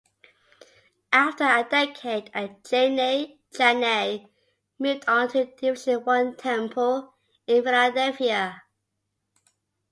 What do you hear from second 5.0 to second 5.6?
on to